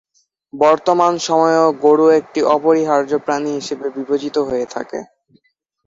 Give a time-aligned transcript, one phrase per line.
[0.53, 4.99] বর্তমান সময়েও গরু একটি অপরিহার্য প্রাণী হিসেবে বিবেচিত হয়ে থাকে।